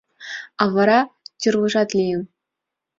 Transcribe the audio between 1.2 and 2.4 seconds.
тӱрлыжат лийын.